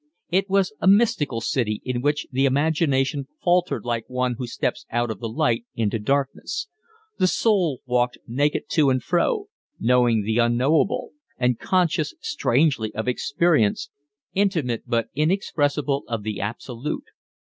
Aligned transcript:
It 0.31 0.49
was 0.49 0.73
a 0.79 0.87
mystical 0.87 1.41
city 1.41 1.79
in 1.85 2.01
which 2.01 2.25
the 2.31 2.47
imagination 2.47 3.27
faltered 3.43 3.85
like 3.85 4.09
one 4.09 4.33
who 4.39 4.47
steps 4.47 4.83
out 4.89 5.11
of 5.11 5.19
the 5.19 5.29
light 5.29 5.65
into 5.75 5.99
darkness; 5.99 6.67
the 7.19 7.27
soul 7.27 7.81
walked 7.85 8.17
naked 8.25 8.63
to 8.69 8.89
and 8.89 9.03
fro, 9.03 9.45
knowing 9.79 10.23
the 10.23 10.39
unknowable, 10.39 11.11
and 11.37 11.59
conscious 11.59 12.15
strangely 12.19 12.91
of 12.95 13.07
experience, 13.07 13.91
intimate 14.33 14.81
but 14.87 15.09
inexpressible, 15.13 16.03
of 16.07 16.23
the 16.23 16.39
absolute. 16.41 17.05